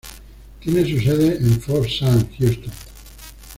Tiene 0.59 0.81
su 0.89 0.99
sede 0.99 1.37
en 1.37 1.61
Fort 1.61 1.87
Sam 1.87 2.27
Houston. 2.39 2.73